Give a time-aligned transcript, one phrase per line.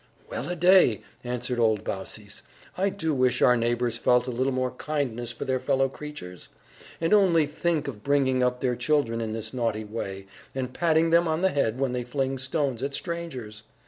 [0.31, 2.41] "Well a day!" answered old Baucis,
[2.75, 6.49] "I do wish our neighbours felt a little more kindness for their fellow creatures.
[6.99, 10.25] And only think of bringing up their children in this naughty way,
[10.55, 13.61] and patting them on the head when they fling stones at strangers!"